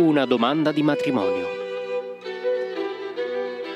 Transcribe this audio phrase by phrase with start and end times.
[0.00, 1.46] Una domanda di matrimonio.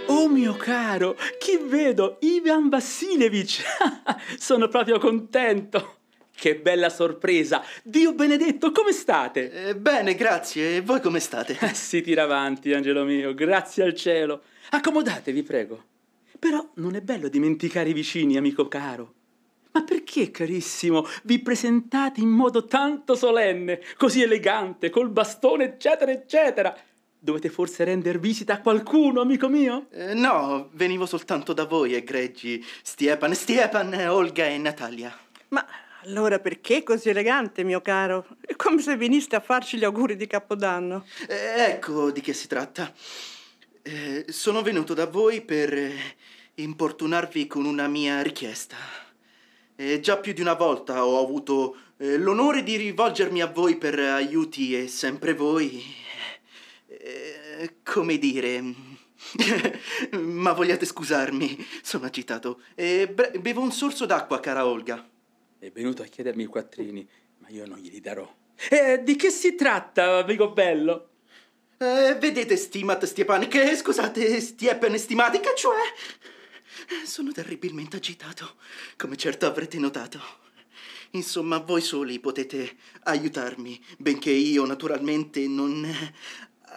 [0.06, 2.16] Oh mio caro, chi vedo?
[2.20, 3.62] Ivan Vassilevich!
[4.38, 5.98] Sono proprio contento!
[6.34, 7.62] Che bella sorpresa!
[7.82, 9.68] Dio benedetto, come state?
[9.68, 10.77] Eh, bene, grazie.
[10.77, 11.59] E voi come state?
[11.74, 14.45] si tira avanti, angelo mio, grazie al cielo.
[14.70, 15.84] Accomodatevi, prego.
[16.38, 19.12] Però non è bello dimenticare i vicini, amico caro.
[19.75, 26.77] Ma perché, carissimo, vi presentate in modo tanto solenne, così elegante, col bastone, eccetera, eccetera?
[27.19, 29.87] Dovete forse render visita a qualcuno, amico mio?
[29.91, 35.12] Eh, no, venivo soltanto da voi, egregi Stiepan, Stiepan, Olga e Natalia.
[35.48, 35.66] Ma
[36.05, 38.27] allora perché così elegante, mio caro?
[38.41, 41.05] È come se veniste a farci gli auguri di Capodanno.
[41.27, 42.92] Eh, ecco di che si tratta.
[43.83, 45.92] Eh, sono venuto da voi per
[46.55, 48.77] importunarvi con una mia richiesta.
[49.77, 53.98] Eh, già più di una volta ho avuto eh, l'onore di rivolgermi a voi per
[53.98, 55.83] aiuti e sempre voi...
[56.86, 58.62] Eh, come dire...
[60.12, 62.61] Ma vogliate scusarmi, sono agitato.
[62.75, 65.08] Eh, bevo un sorso d'acqua, cara Olga.
[65.58, 67.08] È venuto a chiedermi i quattrini,
[67.39, 68.30] ma io non glieli darò.
[68.70, 71.08] Eh, di che si tratta, amico bello?
[71.78, 75.78] Eh, vedete, stimat Stiepan, che scusate, Stiepen stimati, che cioè...
[77.05, 78.56] Sono terribilmente agitato,
[78.97, 80.20] come certo avrete notato.
[81.11, 85.86] Insomma, voi soli potete aiutarmi, benché io naturalmente non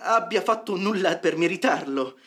[0.03, 2.20] abbia fatto nulla per meritarlo.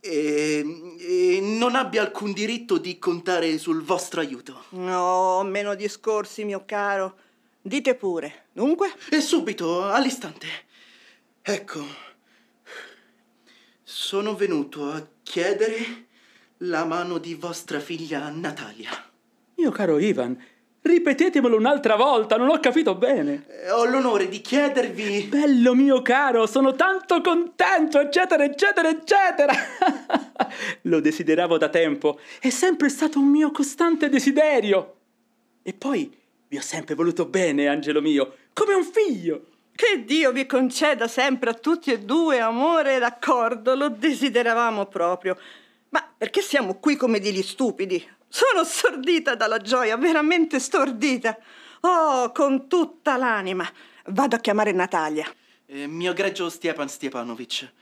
[0.00, 0.64] E,
[0.98, 4.64] e, non abbia alcun diritto di contare sul vostro aiuto.
[4.70, 7.18] No, meno discorsi, mio caro.
[7.60, 8.46] Dite pure.
[8.52, 8.94] Dunque?
[9.10, 10.46] E subito, all'istante.
[11.42, 11.84] Ecco,
[13.82, 16.07] sono venuto a chiedere
[16.58, 18.90] la mano di vostra figlia Natalia.
[19.54, 20.36] Mio caro Ivan,
[20.82, 23.44] ripetetemelo un'altra volta, non ho capito bene.
[23.48, 25.26] Eh, ho l'onore di chiedervi...
[25.28, 29.52] Bello mio caro, sono tanto contento, eccetera, eccetera, eccetera.
[30.82, 34.94] Lo desideravo da tempo, è sempre stato un mio costante desiderio.
[35.62, 36.12] E poi
[36.48, 39.44] vi ho sempre voluto bene, angelo mio, come un figlio.
[39.78, 45.36] Che Dio vi conceda sempre a tutti e due amore e d'accordo, lo desideravamo proprio.
[45.90, 48.06] Ma perché siamo qui come degli stupidi?
[48.28, 51.36] Sono stordita dalla gioia, veramente stordita.
[51.80, 53.66] Oh, con tutta l'anima.
[54.06, 55.26] Vado a chiamare Natalia.
[55.66, 57.72] Eh, mio egregio Stepan Stepanovic,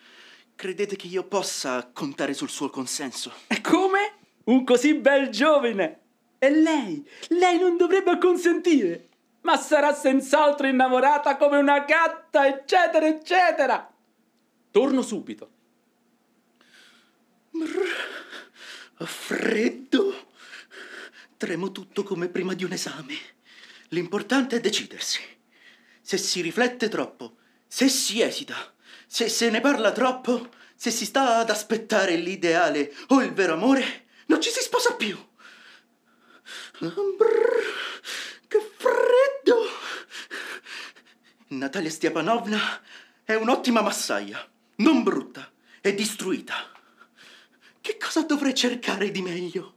[0.56, 3.32] credete che io possa contare sul suo consenso?
[3.46, 4.14] E come?
[4.44, 6.00] Un così bel giovane!
[6.38, 7.08] E lei?
[7.28, 9.08] Lei non dovrebbe acconsentire!
[9.42, 13.88] Ma sarà senz'altro innamorata come una gatta, eccetera, eccetera!
[14.72, 15.50] Torno subito.
[17.58, 20.28] Brr, freddo.
[21.36, 23.14] Tremo tutto come prima di un esame.
[23.88, 25.20] L'importante è decidersi.
[26.00, 27.36] Se si riflette troppo,
[27.66, 28.74] se si esita,
[29.06, 34.06] se se ne parla troppo, se si sta ad aspettare l'ideale o il vero amore,
[34.26, 35.16] non ci si sposa più.
[36.78, 37.62] Brr,
[38.48, 39.64] che freddo!
[41.48, 42.82] Natalia Stepanovna
[43.24, 44.46] è un'ottima massaia,
[44.76, 45.50] non brutta,
[45.80, 46.75] è distruita.
[47.86, 49.74] Che cosa dovrei cercare di meglio?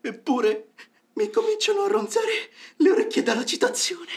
[0.00, 0.68] Eppure
[1.12, 4.10] mi cominciano a ronzare le orecchie dalla citazione.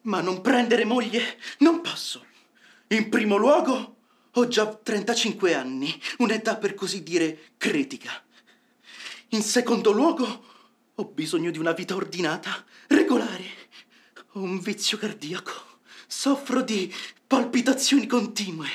[0.00, 2.26] Ma non prendere moglie non posso.
[2.88, 3.98] In primo luogo,
[4.32, 8.26] ho già 35 anni, un'età per così dire critica.
[9.28, 10.44] In secondo luogo,
[10.92, 13.68] ho bisogno di una vita ordinata, regolare.
[14.32, 15.71] Ho un vizio cardiaco.
[16.14, 16.94] Soffro di
[17.26, 18.68] palpitazioni continue.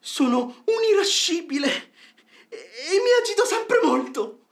[0.00, 1.92] Sono un irascibile
[2.48, 4.46] e, e mi agito sempre molto.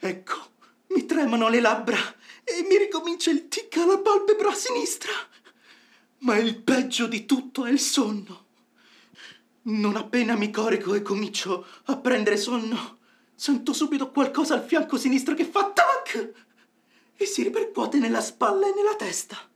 [0.00, 0.50] Ecco,
[0.88, 1.96] mi tremano le labbra
[2.42, 5.12] e mi ricomincia il tic alla palpebra sinistra.
[6.18, 8.46] Ma il peggio di tutto è il sonno.
[9.62, 12.98] Non appena mi corico e comincio a prendere sonno,
[13.36, 16.32] sento subito qualcosa al fianco sinistro che fa tac
[17.16, 19.49] e si ripercuote nella spalla e nella testa.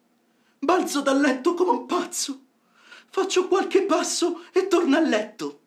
[0.64, 2.40] Balzo dal letto come un pazzo.
[3.10, 5.60] Faccio qualche passo e torno a letto.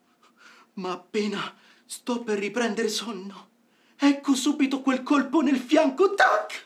[0.73, 1.55] Ma appena
[1.85, 3.49] sto per riprendere sonno,
[3.95, 6.65] ecco subito quel colpo nel fianco, tac!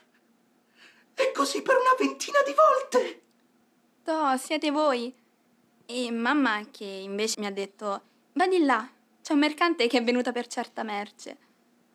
[1.13, 3.21] E così per una ventina di volte.
[4.03, 5.13] Toh, siete voi?
[5.85, 8.01] E mamma che invece mi ha detto,
[8.33, 8.89] va di là,
[9.21, 11.37] c'è un mercante che è venuto per certa merce.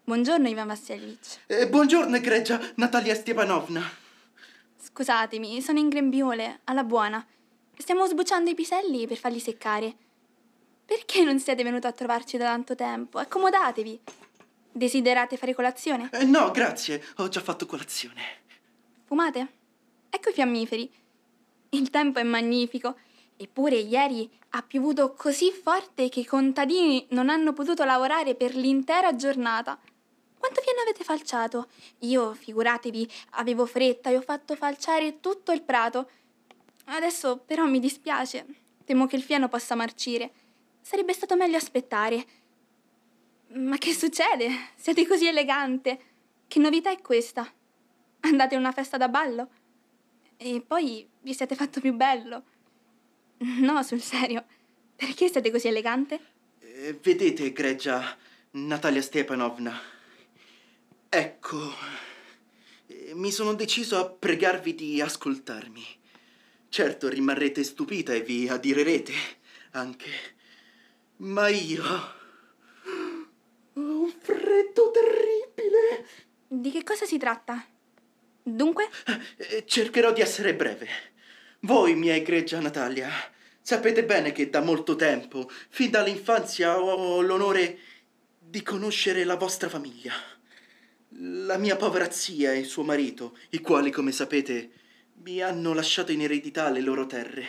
[0.05, 1.41] Buongiorno Ivan Vassilievich.
[1.47, 4.05] Eh, buongiorno, egregia Natalia Stepanovna.
[4.89, 7.25] Scusatemi, sono in grembiule, alla buona.
[7.77, 9.97] Stiamo sbucciando i piselli per farli seccare.
[10.87, 13.19] Perché non siete venuti a trovarci da tanto tempo?
[13.19, 14.01] Accomodatevi.
[14.71, 16.09] Desiderate fare colazione?
[16.13, 18.23] Eh, no, grazie, ho già fatto colazione.
[19.05, 19.49] Fumate?
[20.09, 20.89] ecco i fiammiferi.
[21.71, 22.97] Il tempo è magnifico.
[23.37, 29.17] Eppure ieri ha piovuto così forte che i contadini non hanno potuto lavorare per l'intera
[29.17, 29.79] giornata.
[30.47, 31.67] Quanto fieno avete falciato?
[32.03, 36.09] Io, figuratevi, avevo fretta e ho fatto falciare tutto il prato.
[36.85, 38.47] Adesso però mi dispiace.
[38.85, 40.31] Temo che il fieno possa marcire.
[40.81, 42.25] Sarebbe stato meglio aspettare.
[43.55, 44.49] Ma che succede?
[44.77, 45.99] Siete così elegante.
[46.47, 47.53] Che novità è questa?
[48.21, 49.49] Andate a una festa da ballo?
[50.37, 52.45] E poi vi siete fatto più bello.
[53.39, 54.45] No, sul serio.
[54.95, 56.21] Perché siete così elegante?
[56.61, 58.17] Eh, vedete, egregia
[58.53, 59.95] Natalia Stepanovna,
[61.09, 61.73] ecco,
[62.87, 65.85] eh, mi sono deciso a pregarvi di ascoltarmi.
[66.69, 69.13] Certo, rimarrete stupita e vi adirerete
[69.73, 70.11] anche,
[71.19, 72.15] ma io ho
[73.75, 76.07] un freddo terribile.
[76.49, 77.65] Di che cosa si tratta?
[78.43, 78.89] Dunque?
[79.37, 80.89] Eh, cercherò di essere breve.
[81.61, 83.11] Voi, mia egregia Natalia,
[83.61, 87.79] sapete bene che da molto tempo, fin dall'infanzia, ho l'onore
[88.39, 90.13] di conoscere la vostra famiglia.
[91.19, 94.71] La mia povera zia e suo marito, i quali, come sapete,
[95.23, 97.47] mi hanno lasciato in eredità le loro terre.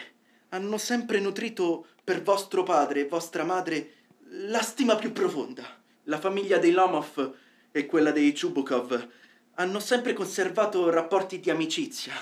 [0.50, 3.96] Hanno sempre nutrito per vostro padre e vostra madre
[4.30, 5.82] la stima più profonda.
[6.04, 7.36] La famiglia dei Lomov
[7.72, 9.10] e quella dei Chubukov
[9.56, 12.14] hanno sempre conservato rapporti di amicizia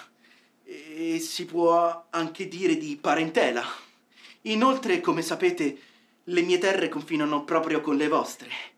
[0.63, 3.63] e si può anche dire di parentela.
[4.43, 5.77] Inoltre, come sapete,
[6.23, 8.73] le mie terre confinano proprio con le vostre.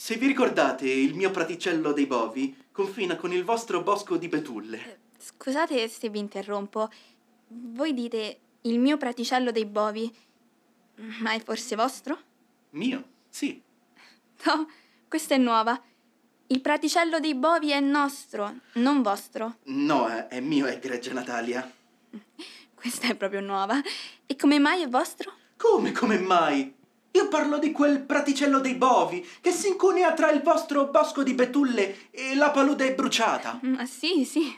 [0.00, 5.00] Se vi ricordate, il mio praticello dei bovi confina con il vostro bosco di betulle.
[5.18, 6.88] Scusate se vi interrompo.
[7.48, 10.10] Voi dite il mio praticello dei bovi.
[11.20, 12.18] Ma è forse vostro?
[12.70, 13.04] Mio?
[13.28, 13.60] Sì.
[14.46, 14.70] No,
[15.06, 15.78] questa è nuova.
[16.46, 19.58] Il praticello dei bovi è nostro, non vostro.
[19.64, 21.70] No, è, è mio, egregia Natalia.
[22.74, 23.78] Questa è proprio nuova.
[24.24, 25.30] E come mai è vostro?
[25.58, 26.78] Come, come mai?
[27.12, 31.34] Io parlo di quel praticello dei bovi che si incunea tra il vostro bosco di
[31.34, 33.58] betulle e la palude bruciata.
[33.62, 34.56] Ma sì, sì.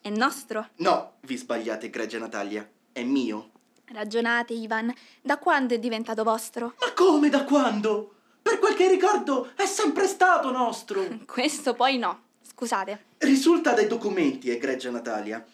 [0.00, 0.68] È nostro.
[0.76, 2.68] No, vi sbagliate, egregia Natalia.
[2.92, 3.50] È mio.
[3.86, 4.92] Ragionate, Ivan.
[5.20, 6.74] Da quando è diventato vostro?
[6.80, 8.12] Ma come da quando?
[8.40, 11.06] Per quel che ricordo è sempre stato nostro.
[11.26, 12.20] Questo poi no.
[12.42, 13.04] Scusate.
[13.18, 15.44] Risulta dai documenti, egregia Natalia.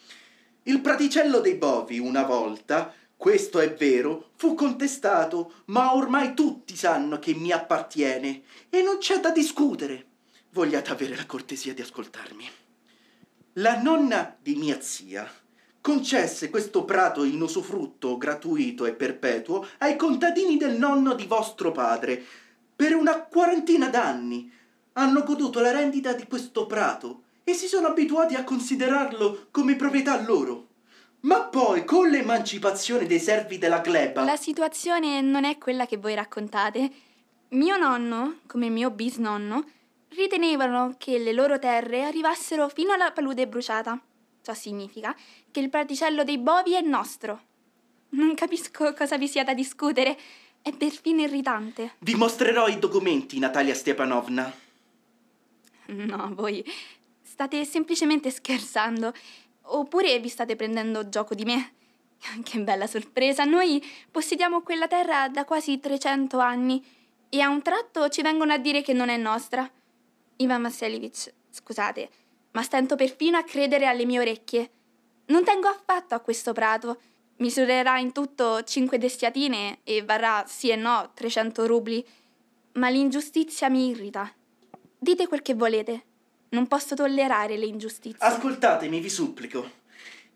[0.64, 7.18] Il praticello dei bovi, una volta, questo è vero, fu contestato, ma ormai tutti sanno
[7.18, 10.06] che mi appartiene e non c'è da discutere.
[10.52, 12.48] Vogliate avere la cortesia di ascoltarmi.
[13.54, 15.30] La nonna di mia zia
[15.82, 22.24] concesse questo prato in usufrutto gratuito e perpetuo ai contadini del nonno di vostro padre,
[22.74, 24.50] per una quarantina d'anni
[24.94, 30.18] hanno goduto la rendita di questo prato e si sono abituati a considerarlo come proprietà
[30.22, 30.68] loro.
[31.22, 34.24] Ma poi, con l'emancipazione dei servi della gleba...
[34.24, 36.90] La situazione non è quella che voi raccontate.
[37.50, 39.64] Mio nonno, come mio bisnonno,
[40.10, 44.00] ritenevano che le loro terre arrivassero fino alla palude bruciata.
[44.42, 45.14] Ciò significa
[45.50, 47.48] che il praticello dei bovi è nostro.
[48.10, 50.16] Non capisco cosa vi sia da discutere.
[50.62, 51.96] È perfino irritante.
[51.98, 54.52] Vi mostrerò i documenti, Natalia Stepanovna.
[55.86, 56.64] No, voi
[57.22, 59.12] state semplicemente scherzando.
[59.72, 61.72] Oppure vi state prendendo gioco di me.
[62.42, 63.44] Che bella sorpresa.
[63.44, 66.84] Noi possediamo quella terra da quasi 300 anni
[67.28, 69.68] e a un tratto ci vengono a dire che non è nostra.
[70.36, 72.10] Ivan Vasilievich, scusate,
[72.52, 74.70] ma stento perfino a credere alle mie orecchie.
[75.26, 76.98] Non tengo affatto a questo prato
[77.40, 82.04] Misurerà in tutto 5 destiatine e varrà sì e no 300 rubli.
[82.72, 84.30] Ma l'ingiustizia mi irrita.
[84.98, 86.04] Dite quel che volete.
[86.50, 88.18] Non posso tollerare le ingiustizie.
[88.18, 89.78] Ascoltatemi, vi supplico.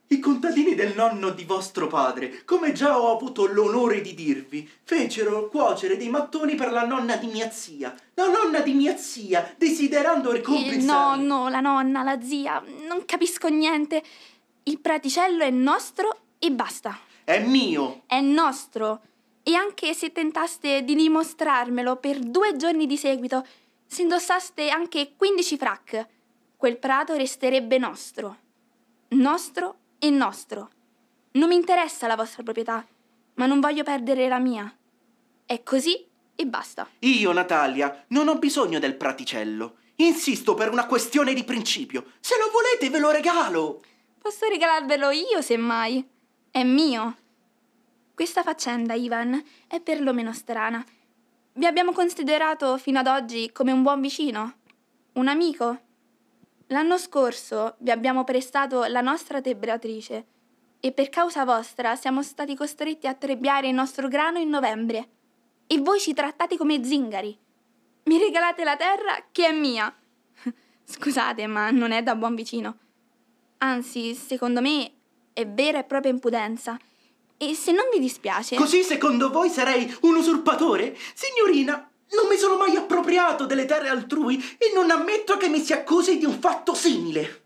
[0.06, 5.48] I contadini del nonno di vostro padre, come già ho avuto l'onore di dirvi, fecero
[5.48, 7.92] cuocere dei mattoni per la nonna di mia zia.
[8.14, 10.76] La nonna di mia zia, desiderando ricompensare...
[10.76, 14.02] Il nonno, la nonna, la zia, non capisco niente.
[14.64, 16.96] Il praticello è nostro e basta.
[17.24, 18.02] È mio.
[18.06, 19.00] È nostro.
[19.42, 23.44] E anche se tentaste di dimostrarmelo per due giorni di seguito,
[23.86, 26.08] se indossaste anche 15 frac,
[26.56, 28.38] quel prato resterebbe nostro.
[29.08, 30.70] Nostro e nostro.
[31.32, 32.86] Non mi interessa la vostra proprietà,
[33.34, 34.74] ma non voglio perdere la mia.
[35.44, 36.88] È così e basta.
[37.00, 39.76] Io, Natalia, non ho bisogno del praticello.
[39.96, 42.12] Insisto per una questione di principio.
[42.20, 43.82] Se lo volete ve lo regalo.
[44.20, 46.06] Posso regalarvelo io, semmai.
[46.50, 47.16] È mio.
[48.14, 50.84] Questa faccenda, Ivan, è perlomeno strana.
[51.56, 54.54] Vi abbiamo considerato fino ad oggi come un buon vicino?
[55.12, 55.78] Un amico?
[56.66, 60.26] L'anno scorso vi abbiamo prestato la nostra tebratrice
[60.80, 65.08] e per causa vostra siamo stati costretti a trebbiare il nostro grano in novembre.
[65.68, 67.38] E voi ci trattate come zingari.
[68.06, 69.94] Mi regalate la terra che è mia.
[70.82, 72.78] Scusate, ma non è da buon vicino.
[73.58, 74.90] Anzi, secondo me
[75.32, 76.76] è vera e propria impudenza.
[77.50, 78.56] E se non vi dispiace.
[78.56, 80.96] Così secondo voi sarei un usurpatore?
[81.14, 85.72] Signorina, non mi sono mai appropriato delle terre altrui e non ammetto che mi si
[85.72, 87.42] accusi di un fatto simile.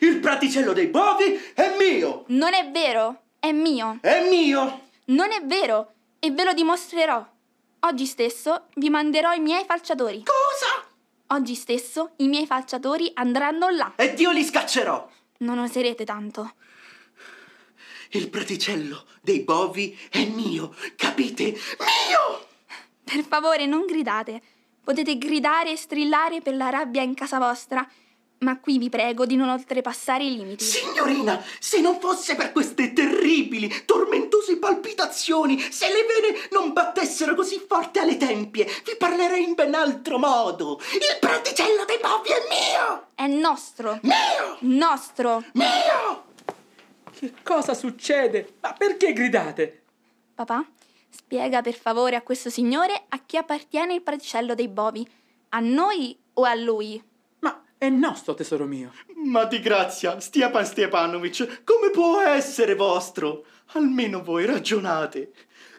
[0.00, 2.24] Il praticello dei bovi è mio!
[2.28, 3.98] Non è vero, è mio.
[4.02, 4.82] È mio!
[5.06, 7.26] Non è vero, e ve lo dimostrerò.
[7.80, 10.22] Oggi stesso vi manderò i miei falciatori.
[10.24, 10.86] Cosa?
[11.36, 13.94] Oggi stesso i miei falciatori andranno là.
[13.96, 15.08] E Dio li scaccerò!
[15.38, 16.54] Non oserete tanto.
[18.10, 21.44] Il praticello dei bovi è mio, capite?
[21.44, 22.46] Mio!
[23.04, 24.40] Per favore, non gridate.
[24.82, 27.88] Potete gridare e strillare per la rabbia in casa vostra,
[28.38, 30.64] ma qui vi prego di non oltrepassare i limiti.
[30.64, 37.64] Signorina, se non fosse per queste terribili, tormentose palpitazioni, se le vene non battessero così
[37.66, 40.80] forte alle tempie, vi parlerei in ben altro modo.
[40.92, 43.06] Il praticello dei bovi è mio!
[43.14, 43.98] È nostro.
[44.02, 44.56] Mio!
[44.60, 45.42] Nostro.
[45.54, 46.25] Mio!
[47.18, 48.56] Che cosa succede?
[48.60, 49.84] Ma perché gridate?
[50.34, 50.62] Papà,
[51.08, 55.08] spiega per favore a questo signore a chi appartiene il praticello dei bovi.
[55.50, 57.02] A noi o a lui?
[57.38, 58.92] Ma è nostro, tesoro mio.
[59.24, 63.46] Ma di grazia, Stepan Stepanovic, come può essere vostro?
[63.68, 65.32] Almeno voi ragionate.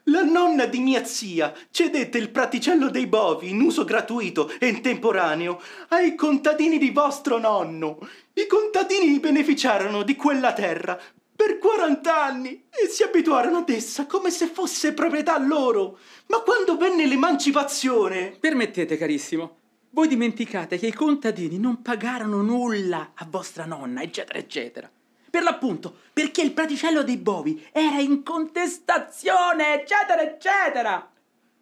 [0.05, 5.61] La nonna di mia zia cedette il praticello dei bovi in uso gratuito e temporaneo
[5.89, 7.99] ai contadini di vostro nonno.
[8.33, 10.97] I contadini beneficiarono di quella terra
[11.37, 15.99] per 40 anni e si abituarono ad essa come se fosse proprietà loro.
[16.25, 18.35] Ma quando venne l'emancipazione...
[18.39, 19.57] Permettete, carissimo,
[19.91, 24.89] voi dimenticate che i contadini non pagarono nulla a vostra nonna, eccetera, eccetera.
[25.29, 31.11] Per l'appunto, perché il praticello dei bovi era in contestazione, eccetera, eccetera.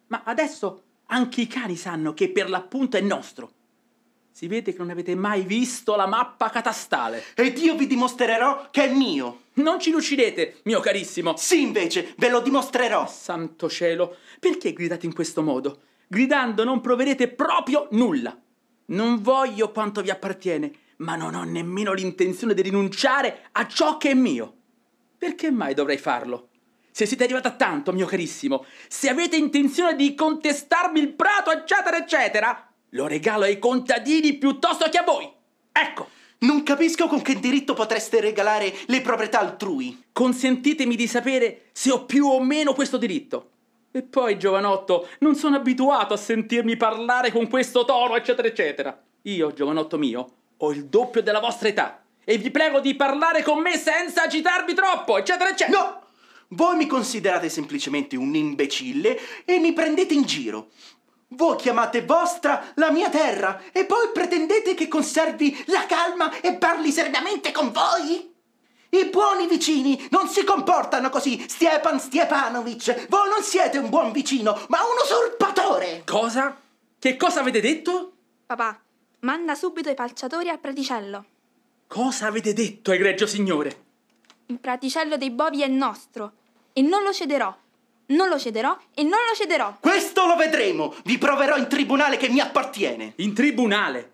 [0.06, 3.50] Ma adesso anche i cani sanno che per l'appunto è nostro.
[4.30, 7.22] Si vede che non avete mai visto la mappa catastale.
[7.34, 9.44] Ed io vi dimostrerò che è mio.
[9.56, 11.34] Non ci riuscirete, mio carissimo.
[11.36, 13.06] Sì, invece, ve lo dimostrerò.
[13.06, 15.80] Santo cielo, perché gridate in questo modo?
[16.06, 18.38] Gridando non proverete proprio nulla.
[18.86, 24.10] Non voglio quanto vi appartiene, ma non ho nemmeno l'intenzione di rinunciare a ciò che
[24.10, 24.54] è mio.
[25.16, 26.50] Perché mai dovrei farlo?
[26.90, 31.96] Se siete arrivati a tanto, mio carissimo, se avete intenzione di contestarmi il prato, eccetera,
[31.96, 35.30] eccetera, lo regalo ai contadini piuttosto che a voi.
[35.72, 40.04] Ecco, Non capisco con che diritto potreste regalare le proprietà altrui.
[40.12, 43.50] consentitemi di sapere se ho più o meno questo diritto.
[43.90, 49.02] E poi, giovanotto, non sono abituato a sentirmi parlare con questo tono, eccetera, eccetera.
[49.22, 52.02] Io, giovanotto mio, ho il doppio della vostra età.
[52.24, 55.78] E vi prego di parlare con me senza agitarvi troppo, eccetera, eccetera.
[55.78, 56.00] No!
[56.48, 60.68] Voi mi considerate semplicemente un imbecille e mi prendete in giro.
[61.30, 66.92] Voi chiamate vostra la mia terra e poi pretendete che conservi la calma e parli
[66.92, 68.32] serenamente con voi?
[68.90, 73.08] I buoni vicini non si comportano così, Stepan Stepanovic.
[73.08, 76.02] Voi non siete un buon vicino, ma un usurpatore.
[76.06, 76.56] Cosa?
[76.96, 78.12] Che cosa avete detto?
[78.46, 78.80] Papà,
[79.20, 81.24] manda subito i falciatori al praticello.
[81.88, 83.84] Cosa avete detto, egregio signore?
[84.46, 86.32] Il praticello dei bovi è nostro
[86.72, 87.54] e non lo cederò.
[88.08, 89.76] Non lo cederò e non lo cederò.
[89.80, 90.94] Questo lo vedremo.
[91.04, 93.14] Vi proverò in tribunale che mi appartiene.
[93.16, 94.12] In tribunale.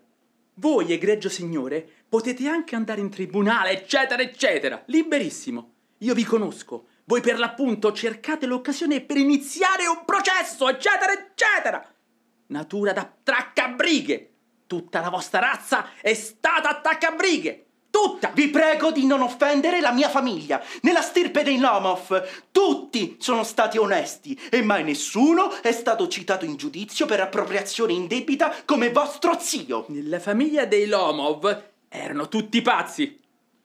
[0.55, 4.81] Voi, egregio signore, potete anche andare in tribunale, eccetera, eccetera.
[4.87, 5.71] Liberissimo.
[5.99, 6.87] Io vi conosco.
[7.05, 11.85] Voi per l'appunto cercate l'occasione per iniziare un processo, eccetera, eccetera.
[12.47, 14.29] Natura da traccabrighe.
[14.67, 17.65] Tutta la vostra razza è stata attaccabrighe.
[17.93, 18.31] Tutta.
[18.33, 20.59] Vi prego di non offendere la mia famiglia.
[20.81, 26.55] Nella stirpe dei Lomov tutti sono stati onesti e mai nessuno è stato citato in
[26.55, 29.85] giudizio per appropriazione indebita come vostro zio.
[29.89, 33.19] Nella famiglia dei Lomov erano tutti pazzi.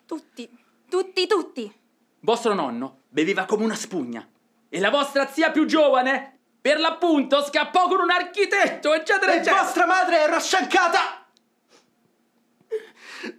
[0.04, 0.46] Tutti,
[0.90, 1.72] tutti, tutti.
[2.20, 4.28] Vostro nonno beveva come una spugna.
[4.68, 9.62] E la vostra zia più giovane, per l'appunto, scappò con un architetto, eccetera, E eccetera.
[9.62, 11.17] vostra madre era sciancata.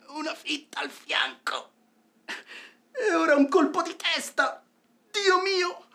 [0.07, 1.71] Una fitta al fianco.
[2.91, 4.63] E ora un colpo di testa.
[5.11, 5.87] Dio mio,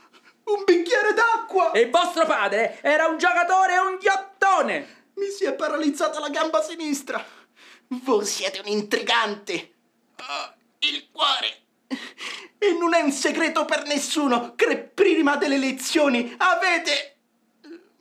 [0.44, 1.72] un bicchiere d'acqua.
[1.72, 5.02] E vostro padre era un giocatore e un ghiottone.
[5.14, 7.24] Mi si è paralizzata la gamba sinistra.
[7.88, 9.74] Voi siete un intrigante.
[10.16, 11.62] Ah, il cuore.
[12.58, 17.10] E non è un segreto per nessuno che prima delle elezioni avete...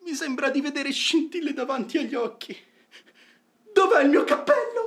[0.03, 2.57] Mi sembra di vedere scintille davanti agli occhi.
[3.71, 4.82] Dov'è il mio cappello?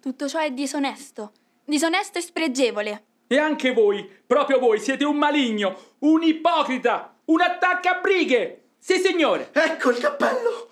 [0.00, 1.32] Tutto ciò è disonesto.
[1.64, 3.04] Disonesto e spregevole.
[3.26, 8.68] E anche voi, proprio voi, siete un maligno, un ipocrita, un attaccabrighe.
[8.78, 9.50] Sì, signore.
[9.52, 10.70] Ecco il cappello.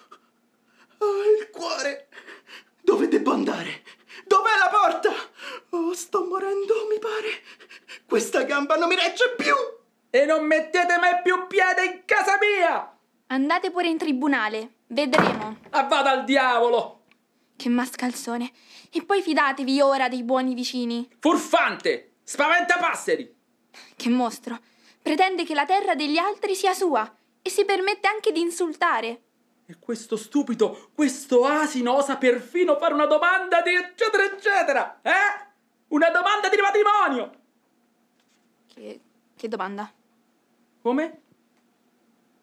[0.98, 2.08] Oh, il cuore.
[2.80, 3.82] Dove devo andare?
[4.26, 5.10] Dov'è la porta?
[5.70, 7.42] Oh, sto morendo, mi pare.
[8.06, 9.54] Questa gamba non mi regge più.
[10.08, 12.96] E non mettete mai più piede in casa mia!
[13.26, 14.70] Andate pure in tribunale.
[14.86, 15.58] Vedremo.
[15.70, 17.02] Ah, vada al diavolo!
[17.56, 18.50] Che mascalzone.
[18.90, 21.08] E poi fidatevi ora dei buoni vicini.
[21.18, 22.16] Furfante!
[22.22, 23.34] Spaventapasseri!
[23.96, 24.58] Che mostro.
[25.02, 29.22] Pretende che la terra degli altri sia sua e si permette anche di insultare.
[29.66, 35.44] E questo stupido, questo asino osa perfino fare una domanda di eccetera eccetera, eh?
[35.88, 37.30] Una domanda di matrimonio!
[38.72, 39.00] Che,
[39.36, 39.92] che domanda?
[40.82, 41.20] Come?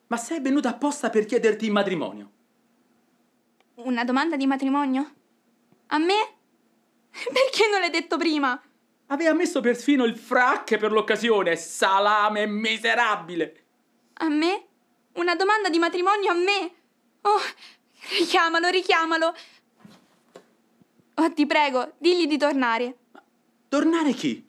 [0.07, 2.31] Ma sei venuta apposta per chiederti in matrimonio?
[3.75, 5.11] Una domanda di matrimonio?
[5.93, 6.33] A me?
[7.11, 8.59] Perché non l'hai detto prima?
[9.07, 13.65] Aveva messo perfino il frac per l'occasione, salame miserabile!
[14.13, 14.67] A me?
[15.13, 16.71] Una domanda di matrimonio a me?
[17.21, 17.39] Oh,
[18.17, 19.35] richiamalo, richiamalo.
[21.15, 22.97] Oh, ti prego, digli di tornare.
[23.69, 24.43] Tornare chi?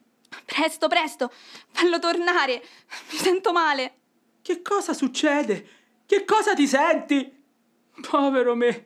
[0.45, 1.31] Presto, presto,
[1.69, 2.63] fallo tornare.
[3.11, 3.93] Mi sento male.
[4.41, 5.67] Che cosa succede?
[6.07, 7.43] Che cosa ti senti?
[8.01, 8.85] Povero me,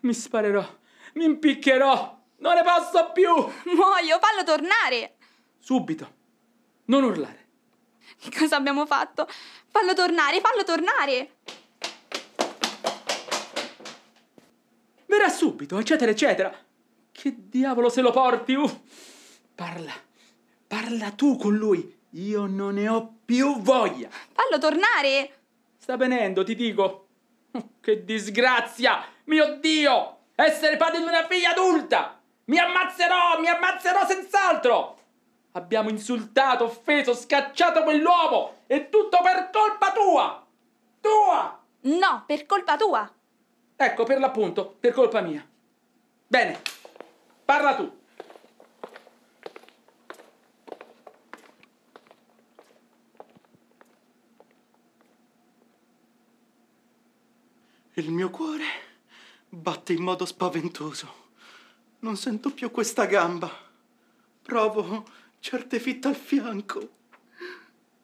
[0.00, 0.77] mi sparerò,
[1.14, 3.28] mi impiccherò, non ne posso più!
[3.74, 5.16] Muoio, fallo tornare.
[5.58, 6.14] Subito,
[6.86, 7.46] non urlare.
[8.18, 9.28] Che cosa abbiamo fatto?
[9.68, 11.36] Fallo tornare, fallo tornare.
[15.06, 16.54] Verrà subito, eccetera, eccetera.
[17.12, 18.54] Che diavolo se lo porti?
[18.54, 18.70] Uh,
[19.54, 19.92] parla,
[20.66, 21.96] parla tu con lui.
[22.12, 24.08] Io non ne ho più voglia.
[24.10, 25.40] Fallo tornare.
[25.76, 27.08] Sta venendo, ti dico.
[27.52, 29.02] Oh, che disgrazia!
[29.24, 30.17] Mio Dio!
[30.40, 32.16] Essere padre di una figlia adulta!
[32.44, 34.96] Mi ammazzerò, mi ammazzerò senz'altro!
[35.52, 38.58] Abbiamo insultato, offeso, scacciato quell'uomo!
[38.68, 40.46] E tutto per colpa tua!
[41.00, 41.60] Tua!
[41.80, 43.12] No, per colpa tua.
[43.74, 45.44] Ecco, per l'appunto, per colpa mia.
[46.28, 46.62] Bene,
[47.44, 47.98] parla tu.
[57.94, 58.87] Il mio cuore
[59.48, 61.26] batte in modo spaventoso.
[62.00, 63.50] Non sento più questa gamba.
[64.42, 65.04] Provo
[65.40, 66.96] certe fitte al fianco.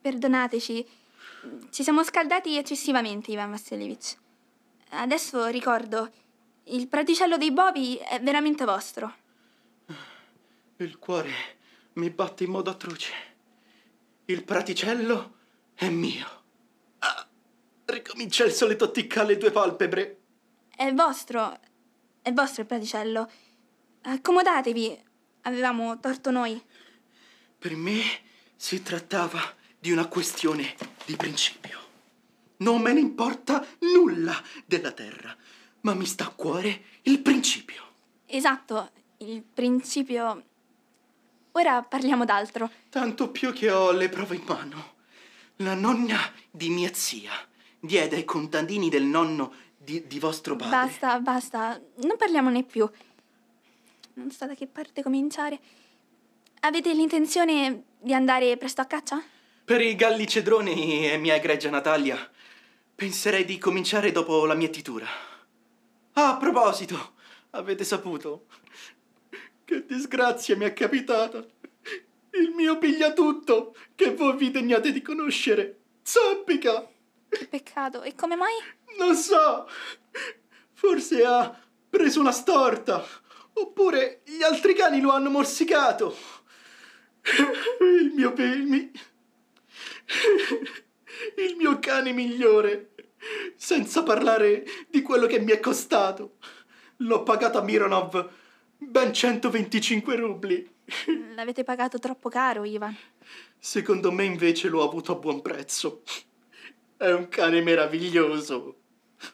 [0.00, 0.86] Perdonateci.
[1.70, 4.16] Ci siamo scaldati eccessivamente, Ivan Vassilievich.
[4.90, 6.10] Adesso ricordo,
[6.64, 9.14] il praticello dei bovi è veramente vostro.
[10.76, 11.30] Il cuore
[11.94, 13.12] mi batte in modo atroce.
[14.26, 15.34] Il praticello
[15.74, 16.42] è mio.
[17.00, 17.26] Ah,
[17.86, 20.23] ricomincia il solito ticca alle due palpebre.
[20.76, 21.56] È vostro.
[22.20, 23.30] È vostro il praticello.
[24.02, 25.02] Accomodatevi.
[25.42, 26.60] Avevamo torto noi.
[27.58, 28.02] Per me
[28.56, 29.40] si trattava
[29.78, 31.78] di una questione di principio.
[32.58, 35.36] Non me ne importa nulla della terra,
[35.82, 37.82] ma mi sta a cuore il principio.
[38.26, 40.44] Esatto, il principio.
[41.52, 42.70] Ora parliamo d'altro.
[42.88, 44.94] Tanto più che ho le prove in mano.
[45.56, 46.18] La nonna
[46.50, 47.32] di mia zia
[47.84, 50.76] diede ai contadini del nonno di, di vostro padre.
[50.76, 52.88] Basta, basta, non parliamone più.
[54.14, 55.58] Non so da che parte cominciare.
[56.60, 59.22] Avete l'intenzione di andare presto a caccia?
[59.64, 62.30] Per i galli cedroni e mia egregia Natalia,
[62.94, 65.06] penserei di cominciare dopo la mietitura.
[66.12, 67.14] Ah, a proposito,
[67.50, 68.46] avete saputo?
[69.64, 71.44] Che disgrazia mi è capitata.
[72.30, 76.88] Il mio pigliatutto, che voi vi degnate di conoscere, zoppica.
[77.38, 78.02] Che peccato.
[78.02, 78.52] E come mai?
[78.98, 79.68] Non so.
[80.72, 83.04] Forse ha preso una storta.
[83.54, 86.16] Oppure gli altri cani lo hanno morsicato.
[87.80, 88.90] Il mio, pe- il mi-
[91.36, 92.90] il mio cane migliore.
[93.56, 96.36] Senza parlare di quello che mi è costato.
[96.98, 98.30] L'ho pagato a Mironov
[98.76, 100.68] ben 125 rubli.
[101.34, 102.94] L'avete pagato troppo caro, Ivan.
[103.58, 106.02] Secondo me invece l'ho avuto a buon prezzo.
[107.04, 108.76] È un cane meraviglioso.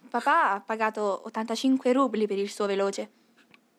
[0.08, 3.10] Papà ha pagato 85 rubli per il suo veloce.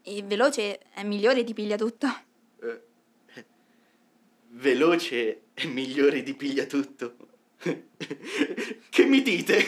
[0.04, 2.08] Il veloce è migliore di piglia tutto.
[4.47, 7.17] Veloce è migliore di piglia tutto.
[7.58, 9.62] Che mi dite?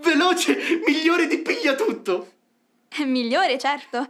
[0.00, 2.32] Veloce migliore di piglia tutto.
[2.88, 4.04] È migliore, certo.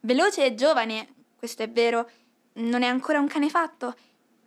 [0.00, 1.06] Veloce e giovane,
[1.36, 2.10] questo è vero.
[2.54, 3.94] Non è ancora un cane fatto.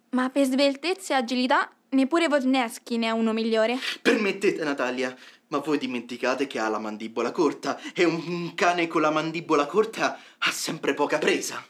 [0.09, 3.77] Ma per sveltezza e agilità, neppure Wozniacki ne è uno migliore.
[4.01, 5.15] Permettete, Natalia,
[5.49, 9.65] Ma voi dimenticate che ha la mandibola corta e un, un cane con la mandibola
[9.65, 11.63] corta ha sempre poca presa.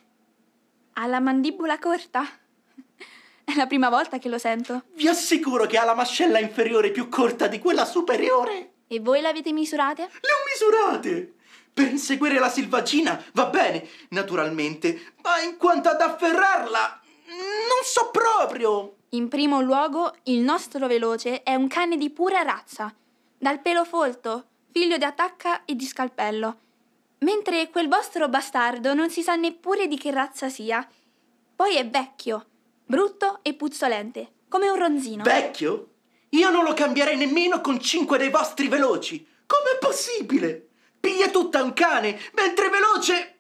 [0.94, 2.28] Ha la mandibola corta?
[3.44, 4.84] È la prima volta che lo sento.
[4.96, 8.72] Vi assicuro che ha la mascella inferiore più corta di quella superiore.
[8.88, 10.02] E voi l'avete misurate?
[10.02, 11.36] Le ho misurate!
[11.72, 17.02] Per inseguire la selvaggina va bene, naturalmente, ma in quanto ad afferrarla,
[17.78, 18.96] non so proprio.
[19.10, 22.94] In primo luogo, il nostro veloce è un cane di pura razza,
[23.38, 26.58] dal pelo folto, figlio di attacca e di scalpello,
[27.20, 30.86] mentre quel vostro bastardo non si sa neppure di che razza sia.
[31.56, 32.46] Poi è vecchio,
[32.84, 35.24] brutto e puzzolente, come un ronzino.
[35.24, 35.90] Vecchio?
[36.30, 39.26] Io non lo cambierei nemmeno con cinque dei vostri veloci.
[39.46, 40.70] Com'è possibile?
[41.00, 43.36] Piglia tutta un cane, mentre veloce...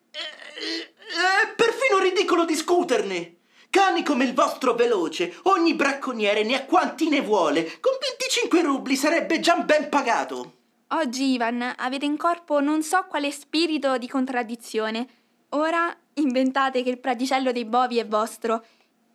[1.07, 3.36] È perfino ridicolo discuterne.
[3.77, 7.77] Cani come il vostro veloce, ogni bracconiere ne ha quanti ne vuole.
[7.79, 10.53] Con 25 rubli sarebbe già ben pagato.
[10.87, 15.07] Oggi, Ivan, avete in corpo non so quale spirito di contraddizione.
[15.49, 18.65] Ora inventate che il praticello dei bovi è vostro.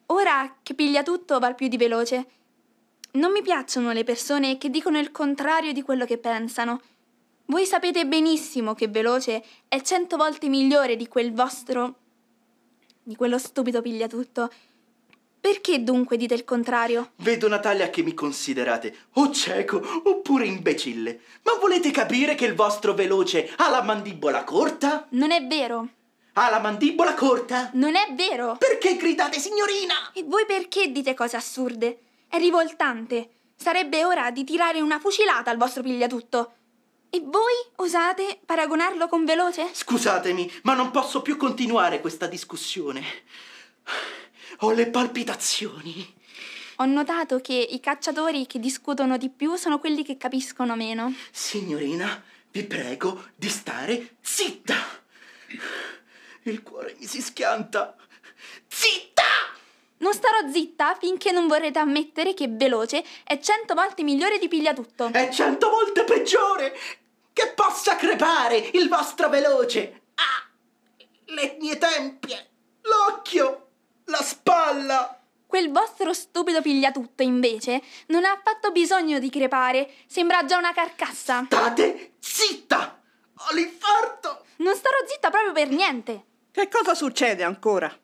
[0.07, 2.27] Ora che piglia tutto val più di veloce.
[3.15, 6.81] Non mi piacciono le persone che dicono il contrario di quello che pensano.
[7.47, 11.97] Voi sapete benissimo che veloce è cento volte migliore di quel vostro.
[13.03, 14.51] Di quello stupido pigliatutto.
[15.41, 17.13] Perché dunque dite il contrario?
[17.17, 21.21] Vedo Natalia che mi considerate o cieco oppure imbecille.
[21.43, 25.07] Ma volete capire che il vostro veloce ha la mandibola corta?
[25.11, 25.89] Non è vero.
[26.35, 27.71] Ha la mandibola corta?
[27.75, 28.57] Non è vero.
[28.57, 30.13] Perché gridate signorina?
[30.15, 31.99] E voi perché dite cose assurde?
[32.29, 33.31] È rivoltante.
[33.57, 36.53] Sarebbe ora di tirare una fucilata al vostro pigliatutto.
[37.15, 39.69] E voi osate paragonarlo con veloce?
[39.71, 43.05] Scusatemi, ma non posso più continuare questa discussione.
[44.61, 46.21] Ho le palpitazioni.
[46.77, 51.13] Ho notato che i cacciatori che discutono di più sono quelli che capiscono meno.
[51.31, 54.75] Signorina, vi prego di stare zitta.
[56.45, 57.95] Il cuore mi si schianta.
[58.67, 59.23] Zitta!
[59.99, 65.11] Non starò zitta finché non vorrete ammettere che veloce è cento volte migliore di pigliatutto.
[65.13, 66.75] È cento volte peggiore!
[67.33, 70.03] Che possa crepare il vostro veloce!
[70.17, 70.49] Ah!
[71.27, 72.51] Le mie tempie!
[72.83, 73.69] L'occhio!
[74.05, 75.19] La spalla!
[75.47, 79.91] Quel vostro stupido pigliatutto, invece, non ha affatto bisogno di crepare.
[80.07, 81.45] Sembra già una carcassa.
[81.45, 83.03] State zitta!
[83.37, 84.45] Ho l'infarto!
[84.57, 86.25] Non starò zitta proprio per niente.
[86.51, 87.95] Che cosa succede ancora?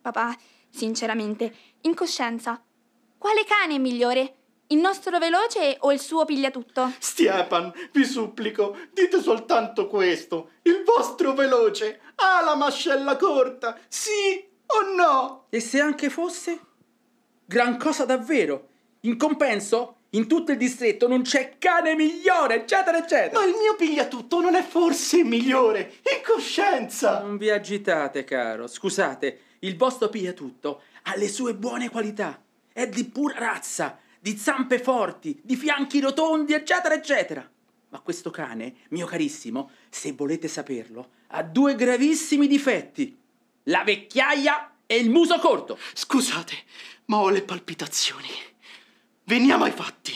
[0.00, 0.36] Papà,
[0.70, 2.62] sinceramente, in coscienza,
[3.18, 4.37] quale cane è migliore?
[4.70, 6.92] Il nostro veloce o il suo pigliatutto?
[6.98, 10.50] Stiepan, vi supplico, dite soltanto questo.
[10.64, 15.46] Il vostro veloce ha la mascella corta, sì o no?
[15.48, 16.60] E se anche fosse?
[17.46, 18.68] Gran cosa davvero.
[19.00, 23.40] In compenso, in tutto il distretto non c'è cane migliore, eccetera, eccetera.
[23.40, 25.94] Ma il mio pigliatutto non è forse migliore?
[26.14, 27.20] In coscienza!
[27.20, 28.66] Non vi agitate, caro.
[28.66, 32.38] Scusate, il vostro pigliatutto ha le sue buone qualità.
[32.70, 37.48] È di pura razza, di zampe forti, di fianchi rotondi, eccetera, eccetera.
[37.90, 43.16] Ma questo cane, mio carissimo, se volete saperlo, ha due gravissimi difetti.
[43.64, 45.78] La vecchiaia e il muso corto.
[45.94, 46.54] Scusate,
[47.06, 48.28] ma ho le palpitazioni.
[49.24, 50.12] Veniamo ai fatti.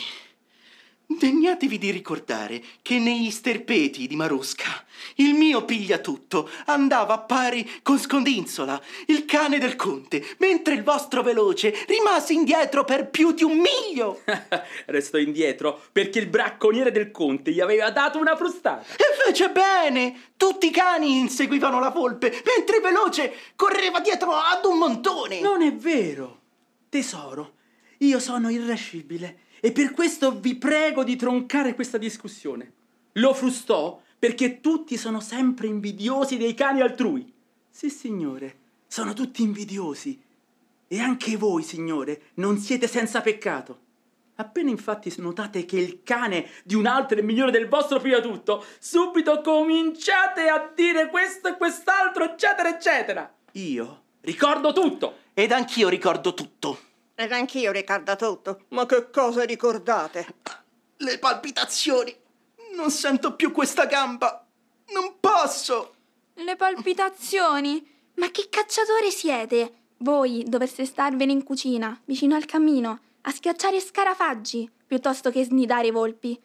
[1.05, 4.83] Degnatevi di ricordare che negli sterpeti di Marusca
[5.15, 11.21] il mio pigliatutto andava a pari con Scondinzola, il cane del conte, mentre il vostro
[11.21, 14.21] veloce rimase indietro per più di un miglio.
[14.87, 18.83] Restò indietro perché il bracconiere del conte gli aveva dato una frustata.
[18.95, 20.31] E fece bene!
[20.37, 25.41] Tutti i cani inseguivano la volpe, mentre il veloce correva dietro ad un montone.
[25.41, 26.39] Non è vero.
[26.87, 27.55] Tesoro,
[27.99, 32.73] io sono irascibile e per questo vi prego di troncare questa discussione.
[33.13, 37.31] Lo frustò perché tutti sono sempre invidiosi dei cani altrui.
[37.69, 40.21] Sì, signore, sono tutti invidiosi.
[40.85, 43.79] E anche voi, signore, non siete senza peccato.
[44.35, 49.39] Appena infatti notate che il cane di un altro è migliore del vostro pigliatutto, subito
[49.39, 53.33] cominciate a dire questo e quest'altro, eccetera, eccetera.
[53.53, 55.19] Io ricordo tutto.
[55.33, 56.91] Ed anch'io ricordo tutto.
[57.15, 58.65] Ed anch'io ricordo tutto.
[58.69, 60.35] Ma che cosa ricordate?
[60.97, 62.15] Le palpitazioni.
[62.75, 64.45] Non sento più questa gamba.
[64.93, 65.93] Non posso.
[66.33, 67.87] Le palpitazioni?
[68.15, 69.73] Ma che cacciatore siete?
[69.97, 76.39] Voi dovreste starvene in cucina, vicino al camino, a schiacciare scarafaggi, piuttosto che snidare volpi.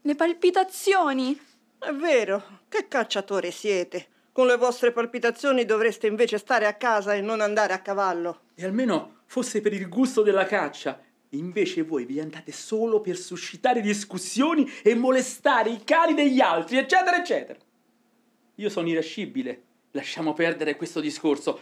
[0.00, 1.38] Le palpitazioni?
[1.78, 4.08] È vero, che cacciatore siete.
[4.32, 8.44] Con le vostre palpitazioni dovreste invece stare a casa e non andare a cavallo.
[8.54, 10.98] E almeno fosse per il gusto della caccia.
[11.30, 17.18] Invece voi vi andate solo per suscitare discussioni e molestare i cani degli altri, eccetera,
[17.18, 17.58] eccetera.
[18.54, 21.60] Io sono irascibile, lasciamo perdere questo discorso,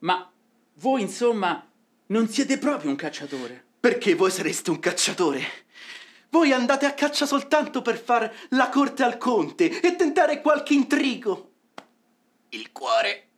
[0.00, 0.30] ma
[0.74, 1.68] voi, insomma,
[2.06, 3.64] non siete proprio un cacciatore.
[3.80, 5.42] Perché voi sareste un cacciatore?
[6.30, 11.50] Voi andate a caccia soltanto per fare la corte al conte e tentare qualche intrigo.
[12.54, 13.28] Il cuore.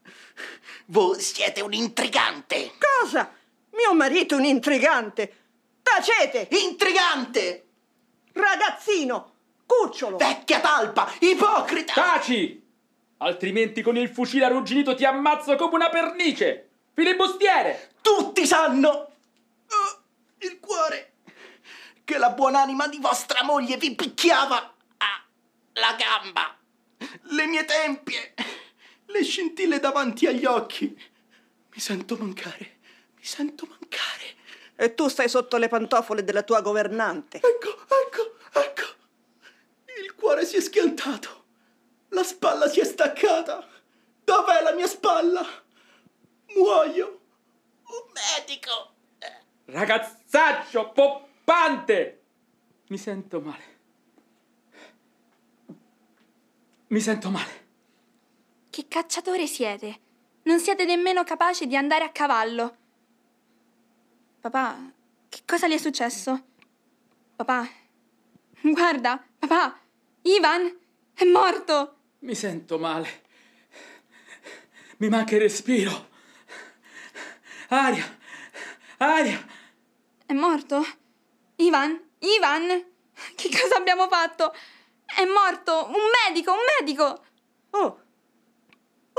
[0.87, 2.73] Voi siete un intrigante.
[2.77, 3.33] Cosa?
[3.71, 5.43] Mio marito è un intrigante.
[5.81, 6.47] Tacete!
[6.51, 7.67] Intrigante!
[8.33, 9.33] Ragazzino!
[9.65, 10.17] Cucciolo!
[10.17, 11.13] Vecchia talpa!
[11.19, 11.93] Ipocrita!
[11.93, 12.61] Taci!
[13.17, 16.69] Altrimenti con il fucile arrugginito ti ammazzo come una pernice!
[16.93, 17.91] Filibustiere!
[18.01, 19.11] Tutti sanno.
[19.67, 21.13] eh, il cuore.
[22.03, 26.57] Che la buonanima di vostra moglie vi picchiava alla gamba.
[27.29, 28.33] Le mie tempie.
[29.05, 30.85] Le scintille davanti agli occhi.
[30.87, 32.77] Mi sento mancare.
[33.15, 34.35] Mi sento mancare.
[34.75, 37.37] E tu stai sotto le pantofole della tua governante.
[37.37, 38.83] Ecco, ecco, ecco.
[40.03, 41.43] Il cuore si è schiantato.
[42.09, 43.67] La spalla si è staccata.
[44.23, 45.45] Dov'è la mia spalla?
[46.55, 47.19] Muoio.
[47.85, 48.93] Un medico.
[49.65, 52.21] Ragazzaccio poppante!
[52.87, 53.63] Mi sento male.
[56.87, 57.64] Mi sento male.
[58.75, 59.99] Che cacciatore siete?
[60.43, 62.75] Non siete nemmeno capaci di andare a cavallo.
[64.41, 64.91] Papà,
[65.29, 66.43] che cosa le è successo?
[67.37, 67.65] Papà,
[68.59, 69.79] guarda, papà,
[70.23, 70.77] Ivan
[71.13, 71.99] è morto.
[72.19, 73.23] Mi sento male.
[74.97, 76.09] Mi manca il respiro.
[77.69, 78.17] Aria,
[78.97, 79.47] aria.
[80.25, 80.85] È morto?
[81.55, 81.97] Ivan?
[82.19, 82.85] Ivan?
[83.35, 84.53] Che cosa abbiamo fatto?
[85.05, 85.85] È morto!
[85.85, 87.25] Un medico, un medico!
[87.69, 88.03] Oh!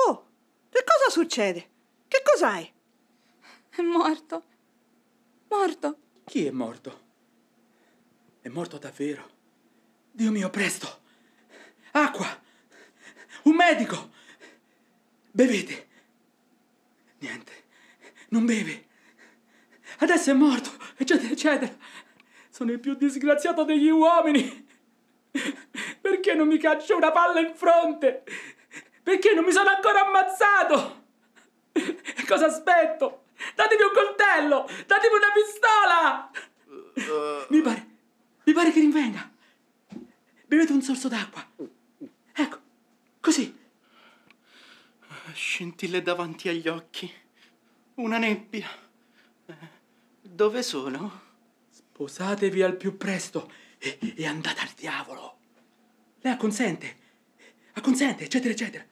[0.04, 0.26] Oh!
[0.70, 1.70] Che cosa succede?
[2.09, 2.72] Che cos'hai?
[3.68, 4.44] È morto.
[5.48, 5.98] Morto.
[6.24, 7.04] Chi è morto?
[8.40, 9.30] È morto davvero?
[10.11, 11.02] Dio mio, presto!
[11.92, 12.26] Acqua!
[13.42, 14.11] Un medico!
[15.30, 15.88] Bevete!
[17.18, 17.52] Niente,
[18.28, 18.87] non beve.
[19.98, 21.76] Adesso è morto, eccetera, eccetera.
[22.50, 24.66] Sono il più disgraziato degli uomini.
[26.00, 28.24] Perché non mi caccio una palla in fronte?
[29.07, 31.05] Perché non mi sono ancora ammazzato?
[32.27, 33.27] Cosa aspetto?
[33.55, 34.69] Datemi un coltello!
[34.85, 36.31] Datemi una pistola!
[37.51, 37.87] Mi pare,
[38.42, 39.31] mi pare che rinvenga.
[40.45, 41.49] Bevete un sorso d'acqua.
[42.33, 42.59] Ecco,
[43.21, 43.57] così.
[45.35, 47.09] Scintille davanti agli occhi.
[47.95, 48.69] Una nebbia.
[49.47, 49.55] Eh,
[50.21, 51.23] Dove sono?
[51.69, 55.38] Sposatevi al più presto e, e andate al diavolo.
[56.23, 56.97] Lei acconsente,
[57.75, 58.85] acconsente, eccetera, eccetera.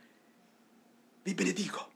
[1.25, 1.91] Vi benedico,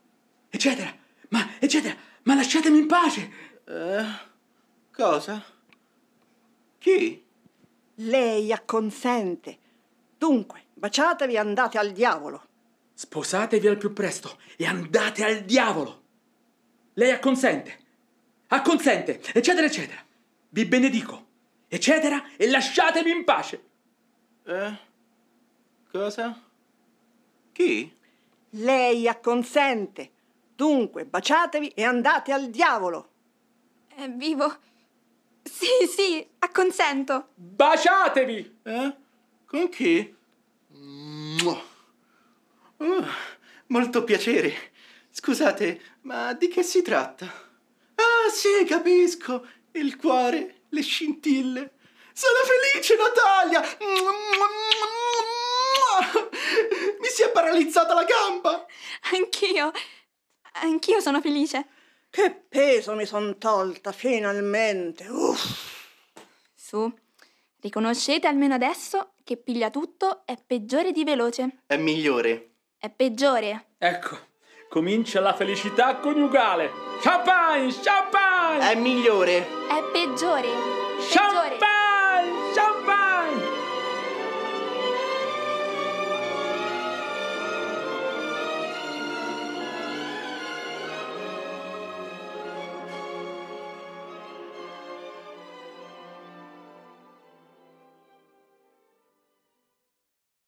[0.49, 0.91] eccetera,
[1.29, 3.31] ma, eccetera, ma lasciatemi in pace.
[3.63, 4.05] Eh,
[4.91, 5.45] cosa?
[6.79, 7.23] Chi?
[7.93, 9.59] Lei acconsente.
[10.17, 12.43] Dunque, baciatevi e andate al diavolo.
[12.95, 16.01] Sposatevi al più presto e andate al diavolo.
[16.93, 17.77] Lei acconsente,
[18.47, 20.03] acconsente, eccetera, eccetera.
[20.49, 21.27] Vi benedico,
[21.67, 23.63] eccetera, e lasciatemi in pace.
[24.43, 24.77] Eh?
[25.91, 26.41] Cosa?
[27.51, 27.97] Chi?
[28.51, 30.11] Lei acconsente.
[30.55, 33.11] Dunque, baciatevi e andate al diavolo.
[33.95, 34.57] È vivo?
[35.43, 37.29] Sì, sì, acconsento.
[37.35, 38.59] Baciatevi!
[38.63, 38.95] Eh?
[39.45, 40.15] Con chi?
[42.77, 43.05] Oh,
[43.67, 44.71] molto piacere.
[45.11, 47.25] Scusate, ma di che si tratta?
[47.25, 49.45] Ah, sì, capisco.
[49.71, 51.73] Il cuore, le scintille.
[52.13, 53.61] Sono felice, Natalia!
[56.99, 58.65] Mi si è paralizzata la gamba!
[59.13, 59.71] Anch'io.
[60.61, 61.65] Anch'io sono felice.
[62.09, 65.07] Che peso mi son tolta, finalmente.
[65.07, 65.77] Uff.
[66.55, 66.91] Su,
[67.61, 71.61] riconoscete almeno adesso che piglia tutto è peggiore di veloce.
[71.67, 72.51] È migliore.
[72.77, 73.73] È peggiore.
[73.77, 74.17] Ecco,
[74.69, 76.71] comincia la felicità coniugale.
[77.01, 78.71] Champagne, champagne!
[78.71, 79.37] È migliore.
[79.67, 80.47] È peggiore.
[80.47, 81.09] Peggiore.
[81.09, 81.68] Champagne!